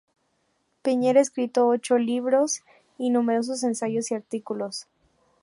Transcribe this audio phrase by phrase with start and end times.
[0.81, 2.63] Piñera ha escrito ocho libros
[2.97, 4.87] y numerosos ensayos y artículos.